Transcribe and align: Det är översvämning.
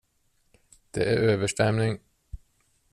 Det 0.91 1.03
är 1.03 1.17
översvämning. 1.29 1.99